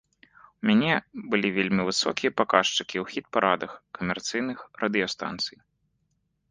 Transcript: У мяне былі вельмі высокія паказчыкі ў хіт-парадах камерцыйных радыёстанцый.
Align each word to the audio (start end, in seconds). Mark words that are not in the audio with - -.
У 0.59 0.63
мяне 0.69 0.93
былі 1.33 1.51
вельмі 1.57 1.83
высокія 1.89 2.33
паказчыкі 2.41 2.97
ў 3.03 3.05
хіт-парадах 3.13 3.71
камерцыйных 4.01 4.59
радыёстанцый. 4.87 5.57